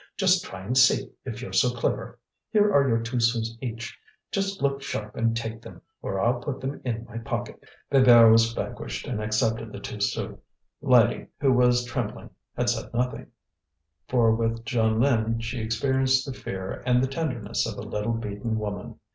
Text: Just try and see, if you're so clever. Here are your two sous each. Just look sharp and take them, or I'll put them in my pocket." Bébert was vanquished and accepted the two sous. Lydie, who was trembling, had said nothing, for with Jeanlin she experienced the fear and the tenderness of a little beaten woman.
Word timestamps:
Just 0.17 0.43
try 0.43 0.61
and 0.63 0.75
see, 0.75 1.11
if 1.25 1.43
you're 1.43 1.53
so 1.53 1.69
clever. 1.75 2.17
Here 2.49 2.73
are 2.73 2.87
your 2.89 3.01
two 3.03 3.19
sous 3.19 3.55
each. 3.61 3.95
Just 4.31 4.59
look 4.59 4.81
sharp 4.81 5.15
and 5.15 5.37
take 5.37 5.61
them, 5.61 5.79
or 6.01 6.19
I'll 6.19 6.39
put 6.39 6.59
them 6.59 6.81
in 6.83 7.05
my 7.05 7.19
pocket." 7.19 7.63
Bébert 7.91 8.31
was 8.31 8.51
vanquished 8.51 9.05
and 9.05 9.21
accepted 9.21 9.71
the 9.71 9.79
two 9.79 9.99
sous. 10.01 10.39
Lydie, 10.81 11.27
who 11.39 11.53
was 11.53 11.85
trembling, 11.85 12.31
had 12.57 12.67
said 12.71 12.91
nothing, 12.95 13.27
for 14.07 14.33
with 14.33 14.65
Jeanlin 14.65 15.39
she 15.39 15.59
experienced 15.61 16.25
the 16.25 16.33
fear 16.33 16.81
and 16.83 17.03
the 17.03 17.07
tenderness 17.07 17.67
of 17.67 17.77
a 17.77 17.87
little 17.87 18.13
beaten 18.13 18.57
woman. 18.57 18.95